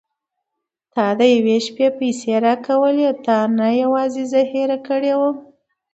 تا 0.93 1.05
د 1.19 1.21
یوې 1.35 1.57
شپې 1.65 1.87
پيسې 1.99 2.33
راکولې 2.45 3.09
تا 3.25 3.37
نه 3.57 3.67
یوازې 3.81 4.23
زه 4.31 4.41
هېره 4.51 4.77
کړې 4.87 5.13
وم. 5.19 5.37